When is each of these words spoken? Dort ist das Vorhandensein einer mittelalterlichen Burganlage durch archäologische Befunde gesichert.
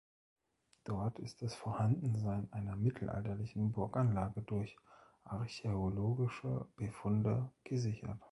Dort 0.83 1.19
ist 1.19 1.43
das 1.43 1.53
Vorhandensein 1.53 2.51
einer 2.51 2.75
mittelalterlichen 2.75 3.71
Burganlage 3.71 4.41
durch 4.41 4.75
archäologische 5.25 6.65
Befunde 6.75 7.51
gesichert. 7.63 8.17